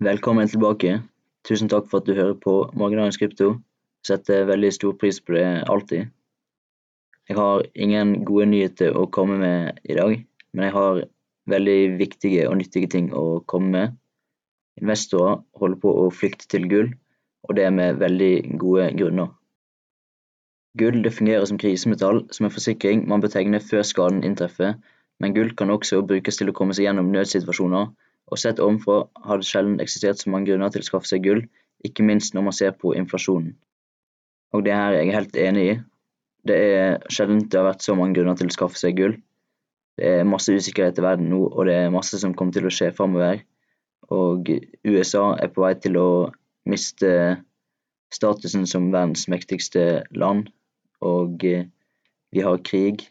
Velkommen 0.00 0.48
tilbake. 0.48 0.94
Tusen 1.44 1.68
takk 1.68 1.90
for 1.90 2.00
at 2.00 2.06
du 2.08 2.14
hører 2.16 2.36
på 2.40 2.52
Morgendagens 2.72 3.18
krypto. 3.20 3.50
Setter 4.08 4.46
veldig 4.48 4.70
stor 4.72 4.94
pris 4.96 5.18
på 5.20 5.34
det 5.36 5.44
alltid. 5.68 6.08
Jeg 7.28 7.36
har 7.36 7.66
ingen 7.74 8.14
gode 8.24 8.46
nyheter 8.48 8.96
å 8.96 9.02
komme 9.12 9.36
med 9.42 9.82
i 9.84 9.98
dag, 9.98 10.16
men 10.56 10.64
jeg 10.64 10.76
har 10.78 11.02
veldig 11.52 11.76
viktige 12.00 12.48
og 12.48 12.56
nyttige 12.62 12.88
ting 12.96 13.12
å 13.12 13.42
komme 13.44 13.70
med. 13.76 14.00
Investorer 14.80 15.42
holder 15.60 15.82
på 15.84 15.92
å 16.06 16.08
flykte 16.08 16.48
til 16.48 16.64
gull, 16.72 16.92
og 17.44 17.60
det 17.60 17.68
med 17.68 18.00
veldig 18.00 18.56
gode 18.56 18.90
grunner. 18.96 19.34
Gull 20.80 21.02
det 21.04 21.12
fungerer 21.12 21.44
som 21.44 21.60
krisemetall, 21.60 22.24
som 22.32 22.48
en 22.48 22.56
forsikring 22.56 23.04
man 23.04 23.20
betegner 23.20 23.60
før 23.60 23.84
skaden 23.84 24.24
inntreffer, 24.24 24.78
men 25.20 25.36
gull 25.36 25.52
kan 25.52 25.76
også 25.76 26.00
brukes 26.08 26.40
til 26.40 26.48
å 26.48 26.56
komme 26.56 26.72
seg 26.72 26.88
gjennom 26.88 27.12
nødsituasjoner 27.12 27.92
og 28.30 28.38
sett 28.38 28.62
ovenfra 28.62 29.02
har 29.26 29.40
det 29.40 29.48
sjelden 29.48 29.80
eksistert 29.82 30.20
så 30.20 30.30
mange 30.30 30.50
grunner 30.50 30.70
til 30.72 30.84
å 30.84 30.86
skaffe 30.86 31.10
seg 31.10 31.24
gull, 31.26 31.42
ikke 31.86 32.04
minst 32.06 32.36
når 32.36 32.46
man 32.46 32.56
ser 32.56 32.76
på 32.78 32.94
inflasjonen. 32.98 33.54
Og 34.54 34.64
det 34.66 34.74
her 34.74 34.94
er 34.94 35.04
jeg 35.04 35.16
helt 35.16 35.36
enig 35.38 35.64
i. 35.66 35.74
Det 36.46 36.56
er 36.56 37.10
sjelden 37.12 37.42
det 37.46 37.58
har 37.58 37.68
vært 37.68 37.84
så 37.84 37.94
mange 37.98 38.16
grunner 38.18 38.38
til 38.38 38.50
å 38.50 38.54
skaffe 38.54 38.78
seg 38.80 38.96
gull. 38.98 39.16
Det 40.00 40.08
er 40.20 40.28
masse 40.28 40.54
usikkerhet 40.54 40.98
i 40.98 41.04
verden 41.04 41.28
nå, 41.32 41.42
og 41.50 41.66
det 41.68 41.76
er 41.76 41.94
masse 41.94 42.18
som 42.22 42.34
kommer 42.36 42.56
til 42.56 42.66
å 42.66 42.72
skje 42.74 42.92
framover. 42.96 43.42
Og 44.10 44.48
USA 44.86 45.34
er 45.38 45.52
på 45.52 45.64
vei 45.64 45.74
til 45.78 45.98
å 46.00 46.08
miste 46.70 47.10
statusen 48.14 48.66
som 48.66 48.90
verdens 48.94 49.26
mektigste 49.30 50.02
land, 50.16 50.48
og 51.04 51.44
vi 51.44 52.42
har 52.46 52.64
krig. 52.66 53.06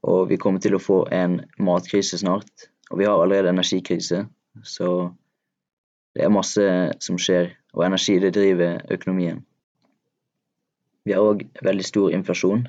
Og 0.00 0.30
vi 0.30 0.38
kommer 0.40 0.62
til 0.64 0.76
å 0.76 0.82
få 0.82 1.02
en 1.12 1.42
matkrise 1.60 2.20
snart. 2.22 2.70
Og 2.90 2.98
vi 2.98 3.06
har 3.06 3.22
allerede 3.22 3.52
energikrise, 3.54 4.24
så 4.64 5.10
det 6.14 6.24
er 6.24 6.34
masse 6.34 6.66
som 7.00 7.18
skjer. 7.18 7.52
Og 7.74 7.86
energi 7.86 8.18
det 8.18 8.34
driver 8.34 8.80
økonomien. 8.90 9.44
Vi 11.06 11.14
har 11.14 11.22
òg 11.22 11.44
veldig 11.62 11.86
stor 11.86 12.10
inflasjon. 12.10 12.66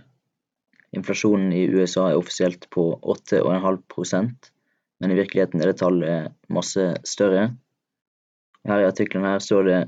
Inflasjonen 0.93 1.51
i 1.55 1.65
USA 1.73 2.11
er 2.11 2.19
offisielt 2.19 2.69
på 2.69 2.93
8,5% 3.01 4.51
men 5.01 5.11
i 5.11 5.17
virkeligheten 5.17 5.61
er 5.61 5.71
det 5.71 5.79
tallet 5.81 6.33
masse 6.53 6.83
større. 7.09 7.47
Her 8.69 8.83
i 8.83 8.85
artikkelen 8.85 9.25
her 9.25 9.41
står 9.41 9.65
det 9.65 9.79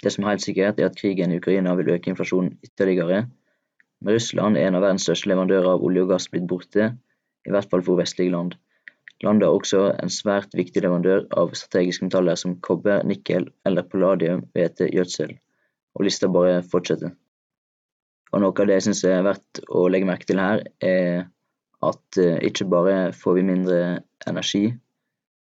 det 0.00 0.14
som 0.14 0.24
er 0.24 0.32
helt 0.32 0.44
sikkert, 0.46 0.78
er 0.80 0.88
at 0.88 0.96
krigen 0.96 1.34
i 1.34 1.36
Ukraina 1.36 1.74
vil 1.76 1.90
øke 1.92 2.08
inflasjonen 2.08 2.54
ytterligere. 2.64 3.26
Med 4.00 4.16
Russland 4.16 4.56
er 4.56 4.70
en 4.70 4.78
av 4.78 4.86
verdens 4.86 5.04
største 5.04 5.28
leverandører 5.28 5.74
av 5.74 5.84
olje 5.84 6.06
og 6.06 6.14
gass 6.14 6.30
blitt 6.32 6.46
borte, 6.48 6.86
i 7.44 7.52
hvert 7.52 7.68
fall 7.68 7.84
for 7.84 8.00
vestlige 8.00 8.32
land. 8.32 8.56
Landet 9.24 9.46
er 9.46 9.52
også 9.52 9.80
en 10.00 10.12
svært 10.12 10.54
viktig 10.56 10.80
leverandør 10.80 11.26
av 11.36 11.52
strategiske 11.58 12.06
metaller 12.06 12.38
som 12.40 12.56
kobber, 12.64 13.02
nikkel 13.04 13.50
eller 13.68 13.84
palladium, 13.84 14.46
hvete, 14.56 14.88
gjødsel, 14.94 15.34
og 15.96 16.06
lista 16.06 16.30
bare 16.32 16.62
fortsetter. 16.64 17.12
Og 18.32 18.40
Noe 18.40 18.54
av 18.54 18.68
det 18.68 18.78
jeg 18.78 18.86
syns 18.88 19.02
er 19.04 19.26
verdt 19.26 19.60
å 19.68 19.88
legge 19.92 20.08
merke 20.08 20.28
til 20.28 20.40
her, 20.40 20.62
er 20.80 21.26
at 21.84 22.20
uh, 22.20 22.38
ikke 22.46 22.68
bare 22.70 23.10
får 23.16 23.36
vi 23.36 23.44
mindre 23.50 23.80
energi, 24.30 24.64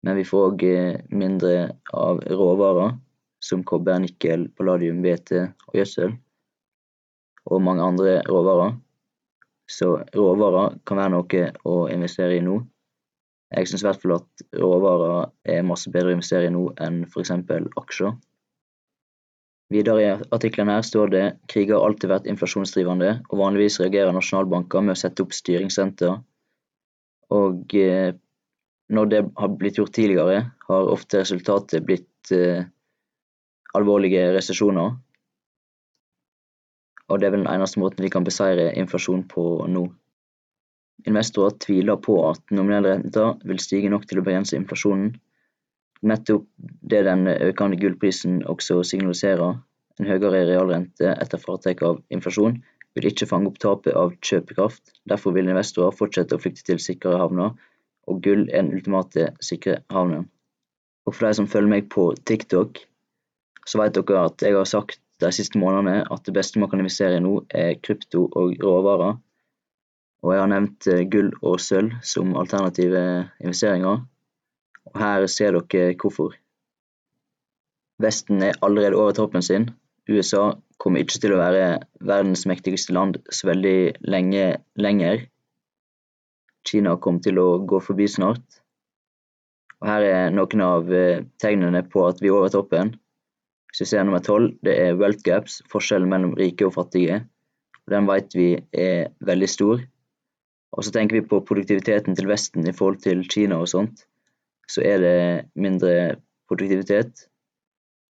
men 0.05 0.19
vi 0.19 0.27
får 0.29 0.47
òg 0.51 0.65
uh, 0.69 1.01
mindre 1.15 1.55
av 1.97 2.20
råvarer 2.29 2.98
som 3.45 3.65
kobber, 3.65 4.01
nikkel, 4.03 4.48
palladium, 4.59 5.01
hvete 5.05 5.47
og 5.69 5.79
gjødsel, 5.79 6.17
og 7.48 7.65
mange 7.65 7.85
andre 7.85 8.19
råvarer. 8.29 8.77
Så 9.69 9.95
råvarer 10.12 10.77
kan 10.85 11.01
være 11.01 11.12
noe 11.15 11.45
å 11.65 11.77
investere 11.92 12.37
i 12.37 12.45
nå. 12.45 12.59
Jeg 13.55 13.71
syns 13.71 13.85
i 13.85 13.87
hvert 13.87 14.03
fall 14.03 14.17
at 14.17 14.45
råvarer 14.59 15.29
er 15.57 15.67
masse 15.67 15.91
bedre 15.93 16.11
å 16.11 16.17
investere 16.17 16.49
i 16.49 16.55
nå 16.55 16.67
enn 16.83 17.05
f.eks. 17.07 17.31
aksjer. 17.81 18.15
Videre 19.73 20.03
i 20.03 20.11
artikkelen 20.35 20.70
her 20.70 20.83
står 20.87 21.13
det 21.13 21.23
kriger 21.51 21.79
har 21.79 21.87
alltid 21.89 22.11
vært 22.11 22.29
inflasjonsdrivende, 22.31 23.11
og 23.31 23.41
vanligvis 23.41 23.81
reagerer 23.81 24.14
nasjonalbanker 24.14 24.85
med 24.85 24.95
å 24.95 25.01
sette 25.01 25.25
opp 25.25 25.33
styringssenter. 25.35 26.19
Og 27.35 27.77
eh, 27.79 28.13
når 28.95 29.11
det 29.11 29.23
har 29.41 29.57
blitt 29.59 29.81
gjort 29.81 29.95
tidligere, 29.97 30.45
har 30.69 30.93
ofte 30.93 31.23
resultatet 31.23 31.87
blitt 31.87 32.35
eh, 32.35 32.67
alvorlige 33.75 34.29
resesjoner. 34.37 34.95
Og 37.09 37.20
det 37.20 37.29
er 37.29 37.35
vel 37.35 37.45
den 37.45 37.53
eneste 37.53 37.81
måten 37.81 38.05
vi 38.05 38.13
kan 38.13 38.27
beseire 38.27 38.73
inflasjon 38.81 39.25
på 39.29 39.45
nå. 39.69 39.89
Investorer 41.05 41.57
tviler 41.61 41.99
på 42.01 42.17
at 42.31 42.41
nominell 42.55 42.87
rente 42.89 43.25
vil 43.45 43.61
stige 43.61 43.91
nok 43.93 44.07
til 44.09 44.21
å 44.21 44.25
begrense 44.27 44.57
inflasjonen. 44.57 45.13
Nettopp 46.05 46.47
det 46.93 47.03
den 47.07 47.27
økende 47.29 47.79
gullprisen 47.81 48.43
også 48.51 48.83
signaliserer, 48.87 49.59
en 50.01 50.09
høyere 50.11 50.45
realrente 50.49 51.13
etter 51.13 51.41
fratrekk 51.41 51.85
av 51.87 52.01
inflasjon, 52.15 52.59
vil 52.95 53.09
ikke 53.11 53.29
fange 53.31 53.51
opp 53.51 53.61
tapet 53.63 53.97
av 53.99 54.15
kjøpekraft. 54.23 54.83
Derfor 55.11 55.35
vil 55.37 55.51
investorer 55.51 55.95
fortsette 55.97 56.37
å 56.37 56.43
flykte 56.43 56.67
til 56.71 56.83
sikre 56.83 57.19
havner, 57.19 57.55
og 58.11 58.21
gull 58.25 58.47
er 58.51 58.63
den 58.63 58.75
ultimate 58.77 59.31
sikre 59.45 59.81
havnen. 59.93 60.29
Og 61.05 61.15
for 61.15 61.29
de 61.29 61.39
som 61.41 61.49
følger 61.51 61.73
meg 61.73 61.89
på 61.93 62.11
TikTok, 62.29 62.79
så 63.65 63.81
vet 63.81 63.97
dere 63.97 64.27
at 64.29 64.45
jeg 64.45 64.57
har 64.57 64.69
sagt 64.69 65.01
de 65.23 65.31
siste 65.33 65.59
månedene 65.61 66.05
at 66.13 66.25
det 66.27 66.35
beste 66.37 66.61
man 66.61 66.71
kan 66.71 66.83
investere 66.83 67.19
i 67.19 67.25
nå, 67.25 67.39
er 67.55 67.79
krypto 67.81 68.27
og 68.37 68.57
råvarer. 68.63 69.17
Og 70.24 70.33
jeg 70.33 70.40
har 70.40 70.51
nevnt 70.51 70.89
eh, 70.89 71.05
gull 71.12 71.30
og 71.45 71.61
sølv 71.61 71.98
som 72.07 72.33
alternative 72.40 73.05
investeringer. 73.45 74.01
Og 74.89 75.01
her 75.01 75.27
ser 75.29 75.58
dere 75.58 75.96
hvorfor. 76.01 76.39
Vesten 78.01 78.42
er 78.42 78.57
allerede 78.64 78.96
over 78.96 79.13
toppen 79.17 79.45
sin. 79.45 79.68
USA 80.08 80.55
kommer 80.80 81.05
ikke 81.05 81.20
til 81.20 81.36
å 81.36 81.40
være 81.40 81.68
verdens 82.01 82.45
mektigste 82.48 82.96
land 82.96 83.20
så 83.30 83.52
veldig 83.52 84.01
lenge 84.08 84.48
lenger. 84.80 85.29
Kina 86.64 86.96
kommer 86.96 87.24
til 87.24 87.39
å 87.40 87.48
gå 87.68 87.80
forbi 87.84 88.08
snart. 88.08 88.45
Og 89.84 89.89
her 89.92 90.08
er 90.08 90.33
noen 90.33 90.64
av 90.64 90.89
eh, 90.89 91.24
tegnene 91.40 91.84
på 91.84 92.08
at 92.08 92.24
vi 92.24 92.33
er 92.33 92.39
over 92.39 92.52
toppen. 92.52 92.95
Hvis 93.68 93.84
vi 93.84 93.90
ser 93.92 94.07
nummer 94.07 94.24
tolv, 94.24 94.55
det 94.64 94.79
er 94.80 94.96
wealth 94.96 95.24
gaps, 95.27 95.61
forskjellen 95.68 96.08
mellom 96.08 96.36
rike 96.39 96.64
og 96.64 96.77
fattige. 96.79 97.24
Og 97.84 97.92
den 97.92 98.08
vet 98.08 98.36
vi 98.39 98.48
er 98.73 99.11
veldig 99.20 99.51
stor. 99.51 99.83
Og 100.74 100.85
så 100.85 100.90
tenker 100.95 101.20
vi 101.20 101.29
på 101.30 101.40
produktiviteten 101.46 102.17
til 102.18 102.27
Vesten 102.27 102.67
i 102.67 102.74
forhold 102.74 103.01
til 103.05 103.23
Kina 103.30 103.61
og 103.62 103.70
sånt, 103.70 104.02
så 104.67 104.83
er 104.83 105.02
det 105.02 105.18
mindre 105.55 106.17
produktivitet. 106.48 107.29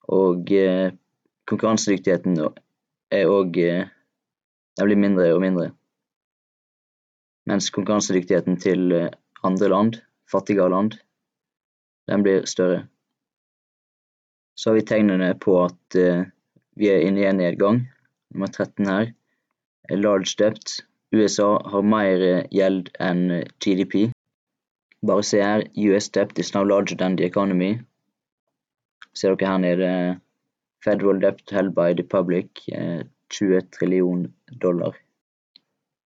Og 0.08 0.52
eh, 0.52 0.94
konkurransedyktigheten 1.50 2.38
er 3.12 3.32
òg 3.32 3.58
eh, 3.60 3.91
Den 4.74 4.88
blir 4.88 4.98
mindre 4.98 5.28
og 5.30 5.38
mindre. 5.38 5.69
Mens 7.47 7.69
konkurransedyktigheten 7.70 8.56
til 8.58 8.92
eh, 8.92 9.12
andre 9.44 9.69
land, 9.69 10.00
fattigere 10.30 10.72
land, 10.72 10.97
den 12.10 12.24
blir 12.24 12.48
større. 12.50 12.88
Så 14.56 14.70
har 14.70 14.80
vi 14.80 14.86
tegnene 14.88 15.34
på 15.38 15.60
at 15.66 15.98
eh, 16.00 16.24
vi 16.74 16.91
er 16.91 17.04
inne 17.06 17.22
i 17.22 17.28
en 17.28 17.38
nedgang. 17.38 17.84
Nummer 18.34 18.50
13 18.50 18.88
her. 18.88 19.12
Large 19.92 20.34
debt 20.41 20.80
USA 21.14 21.48
har 21.70 21.86
mer 21.94 22.26
gjeld 22.50 22.91
enn 23.00 23.25
GDP. 23.62 24.10
Bare 25.04 25.22
se 25.22 25.41
her, 25.44 25.64
US 25.88 26.08
debt 26.08 26.38
is 26.38 26.54
now 26.54 26.64
larger 26.64 26.97
than 26.97 27.16
the 27.16 27.25
economy. 27.25 27.78
Ser 29.14 29.36
dere 29.36 29.50
her 29.53 29.58
nede, 29.58 29.91
Federal 30.84 31.19
debt 31.19 31.41
held 31.50 31.74
by 31.74 31.94
the 31.94 32.03
public, 32.03 32.48
20 33.30 33.56
eh, 33.56 33.62
trillion 33.78 34.32
dollar. 34.60 34.97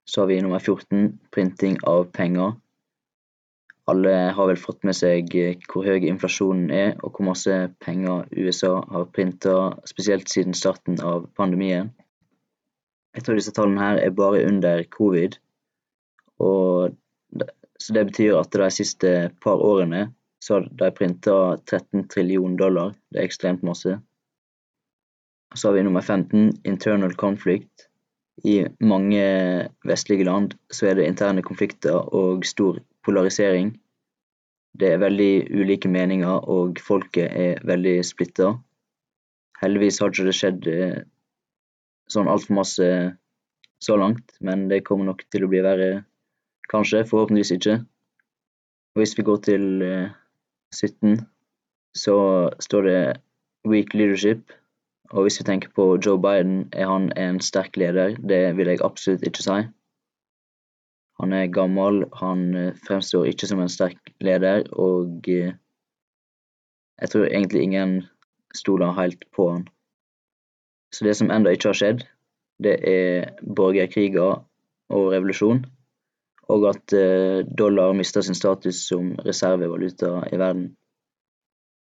Så 0.06 0.22
har 0.22 0.28
vi 0.28 0.42
nummer 0.42 0.60
14, 0.60 1.20
printing 1.32 1.78
av 1.84 2.04
penger. 2.04 2.54
Alle 3.88 4.10
har 4.10 4.48
vel 4.48 4.60
fått 4.60 4.84
med 4.84 4.98
seg 4.98 5.32
eh, 5.40 5.56
hvor 5.72 5.88
høy 5.88 6.10
inflasjonen 6.10 6.74
er, 6.76 6.92
og 7.04 7.16
hvor 7.16 7.30
masse 7.30 7.56
penger 7.86 8.28
USA 8.36 8.74
har 8.92 9.08
printa, 9.16 9.56
spesielt 9.88 10.28
siden 10.30 10.58
starten 10.58 11.00
av 11.00 11.30
pandemien. 11.40 11.94
Jeg 13.16 13.24
tror 13.24 13.40
disse 13.40 13.54
tallene 13.56 13.82
her 13.82 14.02
er 14.04 14.16
bare 14.16 14.44
under 14.48 14.84
covid. 14.92 15.38
Og 16.44 16.96
så 17.80 17.96
det 17.96 18.06
betyr 18.12 18.38
at 18.40 18.52
de 18.52 18.70
siste 18.72 19.14
par 19.44 19.62
årene 19.64 20.10
så 20.44 20.60
har 20.60 20.68
de 20.80 20.92
printa 20.92 21.36
13 21.66 22.08
trillion 22.12 22.58
dollar. 22.58 22.94
Det 23.12 23.22
er 23.22 23.30
ekstremt 23.30 23.64
masse. 23.64 23.98
Så 25.56 25.68
har 25.68 25.78
vi 25.78 25.84
nummer 25.84 26.02
15, 26.02 26.52
internal 26.66 27.16
conflict. 27.16 27.88
I 28.44 28.66
mange 28.80 29.24
vestlige 29.88 30.28
land 30.28 30.54
så 30.70 30.92
er 30.92 31.00
det 31.00 31.08
interne 31.08 31.42
konflikter 31.42 31.96
og 32.14 32.46
stor 32.46 32.82
polarisering. 33.08 33.72
Det 34.76 34.92
er 34.92 35.00
veldig 35.00 35.48
ulike 35.56 35.90
meninger, 35.90 36.50
og 36.52 36.80
folket 36.84 37.32
er 37.32 37.62
veldig 37.64 38.02
splitta. 38.06 38.52
Heldigvis 39.62 40.02
har 40.02 40.12
ikke 40.12 40.28
det 40.28 40.36
skjedd 40.36 40.68
eh, 40.68 40.98
sånn 42.12 42.30
altfor 42.32 42.60
masse 42.60 42.90
så 43.84 43.98
langt, 44.00 44.36
men 44.40 44.68
det 44.72 44.84
kommer 44.88 45.10
nok 45.10 45.26
til 45.34 45.46
å 45.46 45.52
bli 45.52 45.62
verre, 45.66 46.06
kanskje. 46.72 47.04
Forhåpentligvis 47.10 47.56
ikke. 47.58 47.80
Og 48.96 49.04
hvis 49.04 49.16
vi 49.18 49.26
går 49.28 49.42
til 49.46 49.66
eh, 49.86 50.14
17, 50.74 51.20
så 51.96 52.18
står 52.64 52.88
det 52.88 53.00
weak 53.68 53.94
leadership. 53.94 54.54
Og 55.14 55.28
hvis 55.28 55.40
vi 55.40 55.46
tenker 55.48 55.74
på 55.76 55.88
Joe 56.02 56.18
Biden, 56.22 56.70
er 56.74 56.90
han 56.90 57.12
en 57.20 57.42
sterk 57.44 57.78
leder? 57.78 58.16
Det 58.18 58.56
vil 58.58 58.72
jeg 58.72 58.82
absolutt 58.84 59.26
ikke 59.28 59.46
si. 59.46 59.60
Han 61.22 61.34
er 61.34 61.52
gammel, 61.54 62.04
han 62.20 62.48
eh, 62.56 62.74
fremstår 62.88 63.30
ikke 63.30 63.48
som 63.52 63.62
en 63.64 63.72
sterk 63.72 64.00
leder, 64.24 64.66
og 64.74 65.30
eh, 65.32 65.54
jeg 67.02 67.12
tror 67.12 67.28
egentlig 67.28 67.62
ingen 67.64 67.96
stoler 68.56 68.96
helt 68.96 69.24
på 69.36 69.50
han. 69.52 69.68
Så 70.96 71.08
det 71.08 71.16
som 71.20 71.32
ennå 71.34 71.52
ikke 71.52 71.74
har 71.74 71.80
skjedd, 71.80 72.06
det 72.64 72.76
er 72.88 73.34
borgerkriger 73.44 74.38
og 74.96 75.08
revolusjon, 75.12 75.66
og 76.56 76.68
at 76.70 76.96
eh, 76.96 77.42
dollar 77.60 77.92
mister 77.98 78.24
sin 78.24 78.38
status 78.38 78.86
som 78.88 79.12
reservevaluta 79.26 80.22
i 80.32 80.40
verden. 80.40 80.70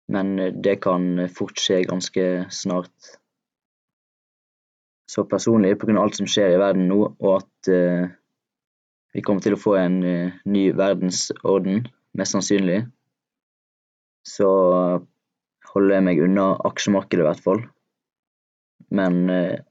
Men 0.09 0.33
det 0.65 0.79
kan 0.83 1.27
fort 1.31 1.61
skje 1.61 1.83
ganske 1.87 2.25
snart. 2.51 3.13
Så 5.07 5.27
personlig, 5.29 5.77
pga. 5.79 5.95
alt 6.01 6.17
som 6.17 6.27
skjer 6.27 6.55
i 6.55 6.59
verden 6.59 6.89
nå, 6.89 6.99
og 7.21 7.35
at 7.37 7.69
vi 9.13 9.21
kommer 9.21 9.45
til 9.45 9.53
å 9.53 9.61
få 9.61 9.75
en 9.77 9.99
uh, 10.01 10.37
ny 10.49 10.63
verdensorden, 10.73 11.85
mest 12.17 12.33
sannsynlig. 12.33 12.79
Så 14.25 14.49
holder 15.73 15.95
jeg 15.97 16.05
meg 16.07 16.21
unna 16.25 16.47
aksjemarkedet, 16.69 17.21
i 17.21 17.27
hvert 17.27 17.43
fall. 17.45 17.61
Men 18.93 19.29
eh, 19.33 19.61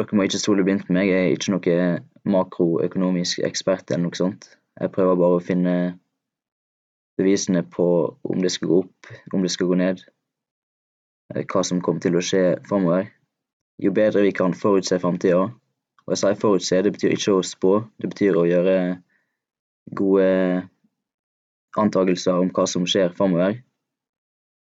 dere 0.00 0.16
må 0.16 0.26
ikke 0.26 0.40
stole 0.40 0.64
blindt 0.64 0.86
på 0.88 0.96
meg. 0.96 1.10
Jeg 1.10 1.26
er 1.26 1.36
ikke 1.36 1.54
noe 1.54 1.78
makroøkonomisk 2.26 3.44
ekspert 3.46 3.90
eller 3.90 4.08
noe 4.08 4.18
sånt. 4.18 4.50
Jeg 4.80 4.92
prøver 4.92 5.18
bare 5.20 5.38
å 5.38 5.44
finne 5.44 5.76
bevisene 7.16 7.62
på 7.72 7.86
om 8.28 8.42
det 8.44 8.52
skal 8.52 8.70
gå 8.70 8.80
opp, 8.84 9.10
om 9.32 9.44
det 9.44 9.52
skal 9.54 9.70
gå 9.70 9.78
ned, 9.80 10.02
uh, 11.32 11.42
hva 11.48 11.62
som 11.64 11.80
kommer 11.80 12.04
til 12.04 12.18
å 12.18 12.24
skje 12.24 12.42
framover. 12.68 13.08
Jo 13.80 13.92
bedre 13.96 14.24
vi 14.24 14.34
kan 14.36 14.56
forutse 14.56 14.98
framtida, 15.00 15.46
og 16.04 16.12
jeg 16.12 16.20
sier 16.20 16.40
forutse, 16.40 16.80
det 16.84 16.92
betyr 16.92 17.16
ikke 17.16 17.36
å 17.36 17.44
spå, 17.44 17.72
det 18.00 18.10
betyr 18.12 18.36
å 18.36 18.46
gjøre 18.48 18.76
gode 19.96 20.28
antakelser 21.76 22.40
om 22.40 22.52
hva 22.52 22.64
som 22.68 22.86
skjer 22.88 23.16
framover. 23.16 23.58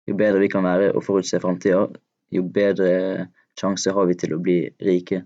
Jo 0.09 0.17
bedre 0.19 0.43
vi 0.43 0.51
kan 0.53 0.67
være 0.67 0.93
å 0.95 1.03
forutse 1.03 1.39
framtida, 1.43 1.87
jo 2.35 2.43
bedre 2.55 3.29
sjanse 3.59 3.93
har 3.95 4.09
vi 4.11 4.17
til 4.19 4.35
å 4.35 4.41
bli 4.43 4.59
rike. 4.83 5.23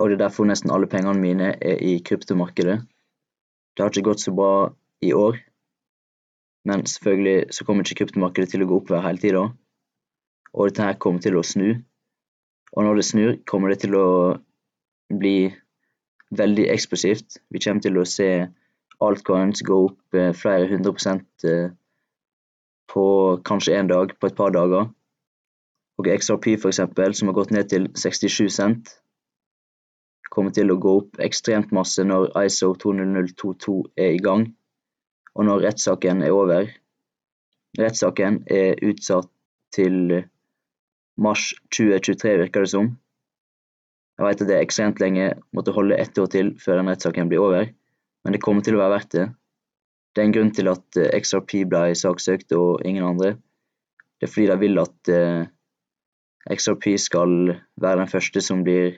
Og 0.00 0.08
det 0.08 0.16
er 0.16 0.24
derfor 0.24 0.48
nesten 0.48 0.72
alle 0.72 0.88
pengene 0.90 1.20
mine 1.20 1.52
er 1.60 1.82
i 1.84 1.98
kryptomarkedet. 2.04 2.80
Det 3.76 3.84
har 3.84 3.92
ikke 3.92 4.08
gått 4.10 4.24
så 4.24 4.32
bra 4.34 4.70
i 5.04 5.12
år, 5.16 5.38
men 6.68 6.84
selvfølgelig 6.88 7.54
så 7.56 7.64
kommer 7.64 7.86
ikke 7.86 8.02
kryptomarkedet 8.02 8.52
til 8.52 8.64
å 8.64 8.68
gå 8.68 8.78
opp 8.80 8.92
hver 8.92 9.04
hele 9.04 9.22
tida. 9.22 9.44
Og 10.52 10.68
dette 10.68 10.84
her 10.84 10.98
kommer 11.00 11.22
til 11.24 11.38
å 11.38 11.44
snu. 11.46 11.68
Og 12.74 12.86
når 12.86 13.00
det 13.00 13.06
snur, 13.06 13.34
kommer 13.48 13.72
det 13.72 13.80
til 13.84 13.96
å 13.98 14.06
bli 15.10 15.50
veldig 16.36 16.66
eksplosivt. 16.70 17.40
Vi 17.50 17.62
kommer 17.62 17.84
til 17.84 17.98
å 17.98 18.06
se 18.06 18.30
altcoins 19.02 19.64
gå 19.66 19.78
opp 19.88 20.18
eh, 20.18 20.32
flere 20.36 20.68
hundre 20.70 20.92
prosent 20.94 21.46
eh, 21.48 21.72
på 22.90 23.04
kanskje 23.46 23.78
én 23.78 23.90
dag, 23.90 24.12
på 24.18 24.30
et 24.30 24.36
par 24.38 24.52
dager. 24.54 24.90
Og 26.00 26.08
XRP 26.08 26.54
f.eks., 26.56 26.80
som 27.18 27.28
har 27.28 27.36
gått 27.36 27.50
ned 27.52 27.68
til 27.68 27.90
67 27.92 28.48
cent, 28.54 28.94
kommer 30.30 30.54
til 30.54 30.70
å 30.72 30.78
gå 30.80 30.94
opp 31.02 31.18
ekstremt 31.20 31.74
masse 31.76 32.00
når 32.06 32.30
ISO 32.46 32.70
20022 32.78 33.74
er 34.00 34.14
i 34.14 34.22
gang, 34.22 34.46
og 35.34 35.46
når 35.48 35.66
rettssaken 35.66 36.22
er 36.24 36.32
over. 36.32 36.70
Rettssaken 37.78 38.40
er 38.50 38.80
utsatt 38.86 39.28
til 39.74 40.22
mars 41.20 41.50
2023, 41.74 42.38
virker 42.46 42.64
det 42.64 42.72
som. 42.72 42.94
Jeg 44.16 44.28
vet 44.28 44.42
at 44.44 44.48
det 44.48 44.56
er 44.56 44.64
ekstremt 44.64 45.02
lenge, 45.02 45.28
måtte 45.56 45.74
holde 45.76 45.98
ett 46.00 46.16
år 46.18 46.32
til 46.32 46.54
før 46.62 46.80
den 46.80 46.90
rettssaken 46.94 47.28
blir 47.28 47.44
over, 47.44 47.68
men 48.24 48.36
det 48.36 48.42
kommer 48.44 48.64
til 48.64 48.78
å 48.78 48.82
være 48.82 48.96
verdt 48.96 49.14
det. 49.18 49.28
Det 50.14 50.22
er 50.22 50.28
en 50.30 50.34
grunn 50.34 50.50
til 50.54 50.72
at 50.72 50.98
XRP 51.20 51.62
ble 51.70 51.86
saksøkt 51.98 52.56
og 52.56 52.82
ingen 52.86 53.06
andre. 53.06 53.36
Det 54.18 54.28
er 54.28 54.32
fordi 54.32 54.48
de 54.50 54.56
vil 54.60 54.80
at 54.82 55.10
eh, 55.14 55.48
XRP 56.48 56.94
skal 56.98 57.56
være 57.80 58.00
den 58.00 58.08
første 58.08 58.40
som 58.40 58.62
blir 58.64 58.96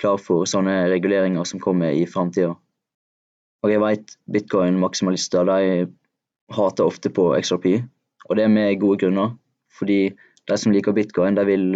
klar 0.00 0.20
for 0.20 0.48
sånne 0.48 0.86
reguleringer 0.92 1.44
som 1.48 1.60
kommer 1.60 1.92
i 1.92 2.06
framtida. 2.08 2.54
Og 3.64 3.72
jeg 3.72 3.82
vet 3.82 4.16
bitcoin-maksimalister 4.32 5.48
de 5.48 5.88
hater 6.56 6.86
ofte 6.86 7.10
på 7.10 7.32
XRP, 7.40 7.66
og 8.28 8.38
det 8.38 8.46
er 8.46 8.52
med 8.52 8.80
gode 8.80 9.00
grunner. 9.02 9.34
Fordi 9.76 10.14
de 10.48 10.56
som 10.56 10.72
liker 10.72 10.94
bitcoin, 10.96 11.36
de 11.36 11.44
vil 11.48 11.66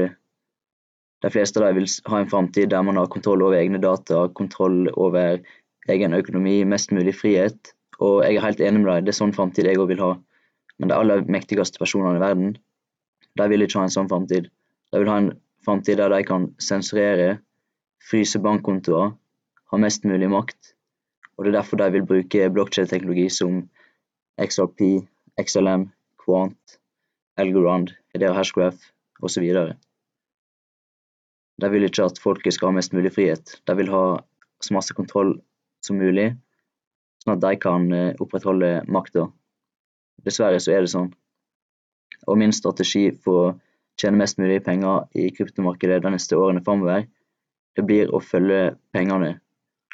de 1.21 1.31
fleste 1.33 1.61
dem 1.61 1.77
vil 1.77 1.89
ha 2.09 2.21
en 2.21 2.31
framtid 2.31 2.71
der 2.73 2.85
man 2.87 2.97
har 2.97 3.11
kontroll 3.13 3.43
over 3.45 3.59
egne 3.59 3.81
data, 3.83 4.29
kontroll 4.33 4.89
over 4.95 5.41
egen 5.89 6.17
økonomi, 6.17 6.63
mest 6.65 6.95
mulig 6.97 7.15
frihet. 7.19 7.75
Og 8.01 8.23
jeg 8.25 8.39
er 8.39 8.47
helt 8.47 8.61
enig 8.65 8.81
med 8.81 8.93
deg, 8.93 9.05
det 9.05 9.13
er 9.13 9.21
sånn 9.21 9.37
framtid 9.37 9.69
jeg 9.69 9.81
òg 9.81 9.91
vil 9.93 10.01
ha. 10.01 10.15
Men 10.81 10.89
de 10.89 10.97
aller 10.97 11.27
mektigste 11.29 11.83
personene 11.83 12.17
i 12.17 12.23
verden, 12.23 12.55
de 13.37 13.49
vil 13.53 13.67
ikke 13.67 13.83
ha 13.83 13.89
en 13.89 13.93
sånn 13.93 14.09
framtid. 14.09 14.49
De 14.91 15.01
vil 15.01 15.11
ha 15.11 15.19
en 15.23 15.33
framtid 15.65 16.01
der 16.01 16.13
de 16.13 16.25
kan 16.27 16.49
sensurere, 16.63 17.39
fryse 18.11 18.41
bankkontoer, 18.43 19.13
ha 19.71 19.79
mest 19.79 20.05
mulig 20.09 20.31
makt. 20.31 20.75
Og 21.37 21.45
det 21.45 21.53
er 21.53 21.61
derfor 21.61 21.81
de 21.81 21.93
vil 21.95 22.07
bruke 22.07 22.51
blokkjedeteknologi 22.53 23.29
som 23.33 23.63
XRP, 24.41 25.07
XLM, 25.41 25.87
Quant, 26.25 26.81
Elgorand, 27.39 27.95
Hedera 28.13 28.35
Hashgraph 28.37 28.91
osv. 29.23 29.47
De 31.61 31.71
vil 31.71 31.87
ikke 31.87 32.09
at 32.09 32.21
folket 32.21 32.57
skal 32.57 32.71
ha 32.71 32.77
mest 32.77 32.93
mulig 32.97 33.13
frihet. 33.15 33.61
De 33.69 33.77
vil 33.77 33.93
ha 33.93 34.05
så 34.61 34.77
masse 34.77 34.97
kontroll 34.97 35.37
som 35.85 36.01
mulig, 36.01 36.33
sånn 37.23 37.37
at 37.37 37.45
de 37.45 37.55
kan 37.61 37.89
eh, 37.93 38.15
opprettholde 38.21 38.81
makta. 38.89 39.29
Dessverre 40.25 40.61
så 40.61 40.75
er 40.75 40.85
det 40.85 40.93
sånn. 40.93 41.11
Og 42.29 42.37
min 42.41 42.53
strategi 42.53 43.09
for 43.25 43.57
tjene 44.01 44.21
mest 44.21 44.41
mulig 44.41 44.63
penger 44.65 45.07
i 45.19 45.29
kryptomarkedet 45.37 46.01
de 46.05 46.13
neste 46.15 46.39
årene 46.39 46.63
framover, 46.65 47.07
det 47.77 47.85
blir 47.87 48.11
å 48.15 48.21
følge 48.25 48.75
pengene. 48.95 49.37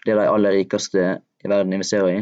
Det 0.06 0.14
de 0.14 0.26
aller 0.30 0.54
rikeste 0.60 1.06
i 1.44 1.50
verden 1.50 1.74
investerer 1.74 2.12
i, 2.12 2.20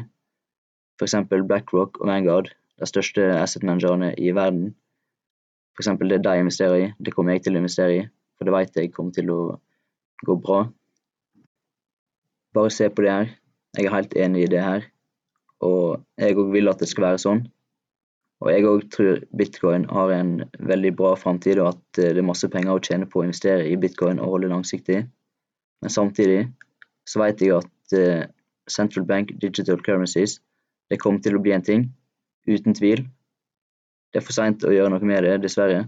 f.eks. 0.98 1.16
BlackRock 1.30 2.00
og 2.00 2.08
Vanguard, 2.08 2.50
de 2.80 2.88
største 2.88 3.26
asset-managerne 3.38 4.14
i 4.18 4.32
verden. 4.34 4.72
F.eks. 5.74 5.92
det 6.00 6.22
de 6.24 6.34
investerer 6.40 6.80
i, 6.80 6.88
det 6.98 7.14
kommer 7.14 7.34
jeg 7.34 7.46
til 7.46 7.56
å 7.56 7.62
investere 7.62 7.98
i. 7.98 8.02
For 8.38 8.46
det 8.46 8.54
vet 8.54 8.80
jeg 8.80 8.92
kommer 8.94 9.14
til 9.14 9.30
å 9.30 9.38
gå 10.26 10.36
bra. 10.42 10.64
Bare 12.54 12.70
se 12.70 12.88
på 12.90 13.04
det 13.04 13.12
her. 13.12 13.32
Jeg 13.74 13.88
er 13.88 13.96
helt 13.96 14.16
enig 14.18 14.44
i 14.44 14.50
det 14.50 14.62
her. 14.62 14.86
Og 15.66 16.02
jeg 16.20 16.38
òg 16.38 16.52
vil 16.54 16.70
at 16.70 16.82
det 16.82 16.90
skal 16.90 17.08
være 17.08 17.22
sånn. 17.22 17.44
Og 18.44 18.50
jeg 18.52 18.66
òg 18.68 18.82
tror 18.92 19.22
bitcoin 19.38 19.86
har 19.88 20.10
en 20.12 20.34
veldig 20.68 20.92
bra 20.98 21.14
framtid, 21.16 21.58
og 21.62 21.72
at 21.72 21.82
det 21.96 22.20
er 22.20 22.26
masse 22.28 22.48
penger 22.52 22.76
å 22.76 22.82
tjene 22.84 23.08
på 23.08 23.22
å 23.22 23.24
investere 23.24 23.64
i 23.70 23.78
bitcoin 23.80 24.20
og 24.20 24.34
holde 24.34 24.50
langsiktig. 24.52 24.98
Men 25.80 25.92
samtidig 25.92 26.42
så 27.08 27.22
vet 27.22 27.40
jeg 27.40 27.56
at 27.56 27.96
uh, 27.96 28.26
central 28.68 29.06
bank 29.08 29.32
digital 29.40 29.80
currencies 29.80 30.38
det 30.92 31.00
kommer 31.00 31.24
til 31.24 31.38
å 31.38 31.40
bli 31.40 31.54
en 31.56 31.64
ting. 31.64 31.86
Uten 32.44 32.76
tvil. 32.76 33.06
Det 34.12 34.20
er 34.20 34.26
for 34.26 34.36
seint 34.36 34.64
å 34.64 34.72
gjøre 34.72 34.92
noe 34.92 35.08
med 35.08 35.24
det, 35.24 35.38
dessverre. 35.46 35.86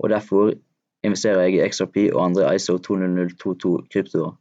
Og 0.00 0.08
derfor 0.14 0.54
investerer 1.04 1.44
jeg 1.44 1.58
i 1.58 1.66
XRP 1.68 1.98
og 2.14 2.22
andre 2.24 2.54
ISO 2.56 2.78
20022 2.80 3.74
kryptoer. 3.92 4.32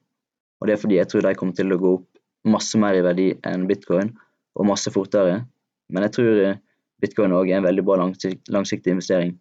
Og 0.58 0.70
det 0.70 0.74
er 0.74 0.82
fordi 0.82 0.98
jeg 0.98 1.12
tror 1.12 1.28
de 1.28 1.36
kommer 1.38 1.58
til 1.58 1.76
å 1.76 1.80
gå 1.82 1.92
opp 2.00 2.08
masse 2.48 2.80
mer 2.80 2.96
i 2.96 3.04
verdi 3.04 3.28
enn 3.46 3.68
bitcoin, 3.70 4.14
og 4.58 4.70
masse 4.72 4.90
fortere. 4.94 5.44
Men 5.92 6.08
jeg 6.08 6.16
tror 6.16 6.40
eh, 6.46 6.62
bitcoin 7.02 7.36
òg 7.38 7.52
er 7.52 7.60
en 7.60 7.68
veldig 7.68 7.84
bra 7.86 7.98
langsiktig 8.02 8.94
investering. 8.94 9.36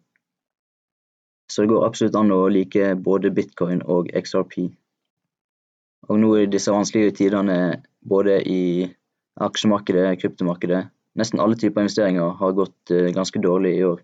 Så 1.51 1.63
det 1.63 1.71
går 1.71 1.85
absolutt 1.87 2.17
an 2.19 2.33
å 2.35 2.41
like 2.51 2.91
både 3.03 3.31
bitcoin 3.33 3.81
og 3.87 4.11
XRP. 4.11 4.67
Og 6.11 6.19
nå 6.19 6.33
i 6.37 6.49
disse 6.51 6.73
vanskelige 6.73 7.15
tidene 7.21 7.57
både 8.07 8.41
i 8.47 8.61
aksjemarkedet, 9.43 10.19
kryptomarkedet, 10.21 10.83
nesten 11.17 11.41
alle 11.41 11.57
typer 11.59 11.85
investeringer 11.85 12.35
har 12.39 12.53
gått 12.57 12.93
uh, 12.93 13.09
ganske 13.15 13.41
dårlig 13.41 13.77
i 13.77 13.85
år. 13.87 14.03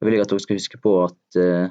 Da 0.00 0.08
vil 0.08 0.16
jeg 0.16 0.24
at 0.24 0.32
dere 0.32 0.44
skal 0.44 0.58
huske 0.58 0.80
på 0.82 0.96
at 1.04 1.38
uh, 1.38 1.70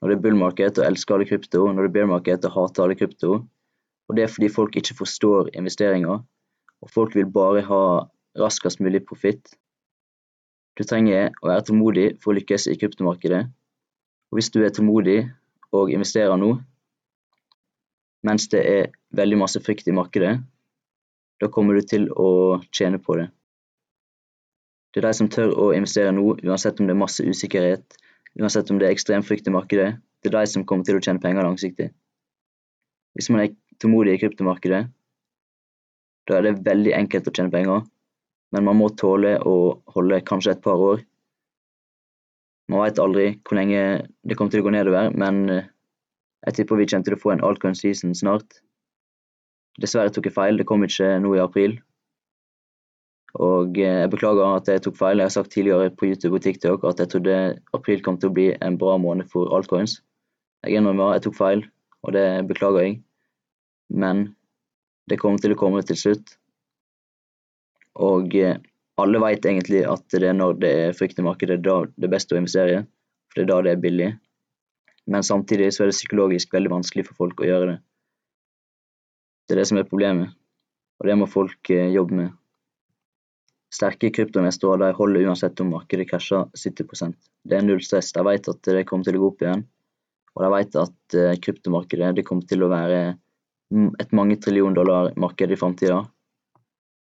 når 0.00 0.10
det 0.10 0.16
er 0.16 0.22
bull-marked, 0.24 0.82
elsker 0.84 1.16
alle 1.16 1.28
krypto, 1.28 1.66
når 1.68 1.86
det 1.86 1.90
er 1.90 1.96
bear-marked, 1.98 2.46
hater 2.54 2.84
alle 2.84 2.96
krypto. 2.96 3.40
Og 4.08 4.16
det 4.16 4.24
er 4.24 4.32
fordi 4.32 4.48
folk 4.52 4.76
ikke 4.80 4.96
forstår 5.02 5.50
investeringer, 5.54 6.22
og 6.80 6.92
folk 6.92 7.14
vil 7.14 7.28
bare 7.28 7.62
ha 7.66 7.82
raskest 8.40 8.80
mulig 8.80 9.02
profitt. 9.08 9.52
Du 10.80 10.86
trenger 10.88 11.34
å 11.42 11.50
være 11.50 11.66
tålmodig 11.68 12.06
for 12.22 12.32
å 12.32 12.38
lykkes 12.38 12.64
i 12.72 12.78
kryptomarkedet. 12.80 13.42
Og 14.32 14.38
hvis 14.38 14.48
du 14.54 14.62
er 14.64 14.72
tålmodig 14.72 15.18
og 15.76 15.90
investerer 15.92 16.40
nå, 16.40 16.54
mens 18.24 18.48
det 18.52 18.62
er 18.64 18.88
veldig 19.12 19.42
masse 19.42 19.60
frykt 19.60 19.90
i 19.92 19.96
markedet, 19.96 20.38
da 21.40 21.50
kommer 21.52 21.76
du 21.76 21.84
til 21.84 22.08
å 22.16 22.30
tjene 22.72 22.96
på 22.96 23.18
det. 23.20 23.28
Det 24.94 25.02
er 25.02 25.10
de 25.10 25.18
som 25.20 25.28
tør 25.28 25.52
å 25.52 25.68
investere 25.76 26.16
nå, 26.16 26.24
uansett 26.48 26.80
om 26.80 26.88
det 26.88 26.96
er 26.96 27.02
masse 27.02 27.28
usikkerhet, 27.28 28.00
uansett 28.40 28.72
om 28.72 28.80
det 28.80 28.88
er 28.88 28.96
ekstrem 28.96 29.24
frykt 29.26 29.52
i 29.52 29.54
markedet. 29.54 29.92
Det 30.24 30.32
er 30.32 30.38
de 30.38 30.48
som 30.48 30.64
kommer 30.64 30.88
til 30.88 30.96
å 30.96 31.04
tjene 31.04 31.20
penger 31.20 31.44
langsiktig. 31.44 31.90
Hvis 33.16 33.28
man 33.28 33.44
er 33.44 33.52
tålmodig 33.84 34.16
i 34.16 34.24
kryptomarkedet, 34.24 34.86
da 36.24 36.40
er 36.40 36.48
det 36.48 36.58
veldig 36.64 36.96
enkelt 37.04 37.28
å 37.28 37.36
tjene 37.36 37.52
penger, 37.52 37.84
men 38.54 38.66
man 38.66 38.78
må 38.78 38.90
tåle 38.98 39.36
å 39.46 39.56
holde 39.94 40.22
kanskje 40.26 40.56
et 40.56 40.64
par 40.64 40.80
år. 40.82 41.04
Man 42.70 42.84
vet 42.84 43.02
aldri 43.02 43.26
hvor 43.42 43.58
lenge 43.58 43.82
det 44.26 44.36
kommer 44.38 44.54
til 44.54 44.62
å 44.62 44.66
gå 44.66 44.72
nedover, 44.74 45.10
men 45.14 45.44
eh, 45.50 45.68
jeg 46.46 46.60
tipper 46.60 46.78
vi 46.80 46.88
kommer 46.90 47.06
til 47.06 47.16
å 47.16 47.20
få 47.20 47.34
en 47.34 47.44
altcoin 47.46 47.78
season 47.78 48.14
snart. 48.16 48.60
Dessverre 49.80 50.12
tok 50.14 50.28
jeg 50.28 50.36
feil, 50.36 50.58
det 50.58 50.66
kom 50.68 50.84
ikke 50.86 51.16
nå 51.22 51.34
i 51.36 51.42
april. 51.42 51.78
Og 53.38 53.78
eh, 53.78 54.00
jeg 54.02 54.12
beklager 54.12 54.56
at 54.56 54.70
jeg 54.70 54.82
tok 54.86 54.98
feil. 54.98 55.20
Jeg 55.20 55.30
har 55.30 55.34
sagt 55.34 55.52
tidligere 55.54 55.92
på 55.94 56.10
YouTube 56.10 56.38
og 56.38 56.46
TikTok 56.46 56.86
at 56.90 57.02
jeg 57.02 57.12
trodde 57.14 57.36
april 57.76 58.02
kom 58.06 58.18
til 58.18 58.30
å 58.30 58.36
bli 58.38 58.48
en 58.58 58.78
bra 58.80 58.96
måned 59.02 59.30
for 59.30 59.52
altcoins. 59.54 60.00
Jeg 60.66 60.80
innrømmer 60.80 61.14
jeg 61.16 61.28
tok 61.28 61.38
feil, 61.38 61.64
og 62.04 62.14
det 62.16 62.26
beklager 62.50 62.86
jeg. 62.86 62.98
Men 63.90 64.28
det 65.10 65.18
kommer 65.18 65.42
til 65.42 65.54
å 65.54 65.58
komme 65.58 65.82
til 65.86 65.98
slutt. 65.98 66.36
Og 68.00 68.34
eh, 68.38 68.58
alle 69.00 69.20
vet 69.22 69.46
egentlig 69.46 69.84
at 69.88 70.04
det 70.12 70.28
er 70.28 70.36
når 70.36 70.58
det 70.62 70.72
er 70.86 70.96
frykt 70.96 71.20
i 71.20 71.26
markedet, 71.26 71.60
da 71.64 71.82
det 71.96 72.08
er 72.08 72.14
best 72.16 72.32
å 72.32 72.40
investere. 72.40 72.82
For 73.30 73.40
det 73.40 73.46
er 73.46 73.52
da 73.52 73.60
det 73.66 73.76
er 73.76 73.84
billig. 73.84 74.10
Men 75.10 75.26
samtidig 75.26 75.70
så 75.74 75.84
er 75.84 75.90
det 75.90 75.98
psykologisk 75.98 76.52
veldig 76.54 76.72
vanskelig 76.74 77.06
for 77.08 77.24
folk 77.24 77.40
å 77.42 77.48
gjøre 77.48 77.70
det. 77.72 77.78
Det 79.48 79.56
er 79.56 79.62
det 79.62 79.70
som 79.70 79.80
er 79.80 79.88
problemet, 79.88 80.36
og 81.00 81.08
det 81.08 81.16
må 81.18 81.26
folk 81.30 81.72
eh, 81.74 81.90
jobbe 81.94 82.18
med. 82.18 82.36
Sterke 83.70 84.10
kryptoinvestorer 84.14 84.82
de 84.82 84.94
holder 84.98 85.28
uansett 85.30 85.60
om 85.62 85.72
markedet 85.76 86.08
krasjer 86.10 86.48
70 86.58 87.14
Det 87.46 87.56
er 87.56 87.62
null 87.62 87.82
stress. 87.82 88.10
De 88.12 88.24
vet 88.26 88.48
at 88.50 88.62
det 88.66 88.86
kommer 88.86 89.06
til 89.06 89.18
å 89.18 89.22
gå 89.22 89.28
opp 89.30 89.44
igjen. 89.44 89.62
Og 90.34 90.42
de 90.42 90.50
vet 90.54 90.78
at 90.78 91.16
uh, 91.18 91.34
kryptomarkedet 91.42 92.16
det 92.18 92.24
kommer 92.26 92.46
til 92.50 92.64
å 92.66 92.70
være 92.70 93.00
et 94.02 94.14
mange 94.16 94.38
trillion 94.42 94.74
dollar-marked 94.74 95.54
i 95.54 95.58
framtida. 95.58 96.00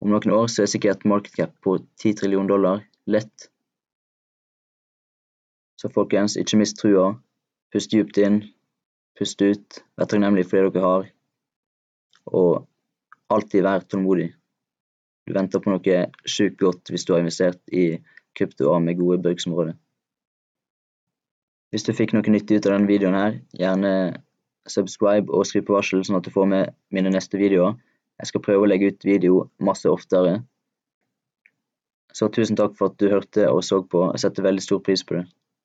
Om 0.02 0.14
noen 0.14 0.34
år 0.34 0.50
så 0.52 0.64
er 0.64 0.72
sikkert 0.72 1.06
market 1.10 1.36
cap 1.40 1.54
på 1.66 1.78
10 2.02 2.20
trillion 2.20 2.50
dollar 2.50 2.84
lett. 3.10 3.50
Så 5.78 5.90
folkens, 5.94 6.38
ikke 6.38 6.60
mist 6.62 6.78
trua. 6.80 7.12
Pust 7.74 7.92
dypt 7.92 8.18
inn, 8.22 8.42
pust 9.18 9.42
ut. 9.42 9.82
Vær 9.98 10.10
takknemlig 10.10 10.46
for 10.50 10.66
det 10.66 10.76
dere 10.78 10.92
har. 10.92 11.10
Og 12.28 12.68
alltid 13.34 13.66
vær 13.66 13.86
tålmodig. 13.86 14.32
Du 15.28 15.34
venter 15.36 15.60
på 15.60 15.74
noe 15.74 15.98
sjukt 16.30 16.62
godt 16.62 16.94
hvis 16.94 17.04
du 17.06 17.14
har 17.14 17.24
investert 17.24 17.60
i 17.74 17.98
kryptoer 18.38 18.80
med 18.84 19.00
gode 19.02 19.20
bruksområder. 19.26 19.76
Hvis 21.74 21.84
du 21.84 21.92
fikk 21.92 22.14
noe 22.16 22.32
nyttig 22.32 22.62
ut 22.62 22.70
av 22.70 22.78
denne 22.78 22.88
videoen 22.88 23.18
her, 23.18 23.40
gjerne 23.60 23.92
subscribe 24.72 25.32
og 25.34 25.46
skriv 25.48 25.66
på 25.68 25.76
varsel 25.76 26.06
sånn 26.06 26.20
at 26.20 26.28
du 26.28 26.32
får 26.32 26.48
med 26.48 26.76
mine 26.96 27.12
neste 27.12 27.40
videoer. 27.40 27.76
Jeg 28.18 28.32
skal 28.32 28.44
prøve 28.46 28.66
å 28.66 28.70
legge 28.70 28.92
ut 28.92 29.06
video 29.06 29.42
masse 29.62 29.90
oftere. 29.90 30.40
Så 32.18 32.32
tusen 32.34 32.58
takk 32.58 32.74
for 32.78 32.90
at 32.90 32.98
du 32.98 33.12
hørte 33.12 33.46
og 33.52 33.62
så 33.66 33.84
på. 33.86 34.08
Jeg 34.16 34.24
setter 34.26 34.48
veldig 34.48 34.64
stor 34.66 34.82
pris 34.86 35.04
på 35.06 35.20
det. 35.20 35.28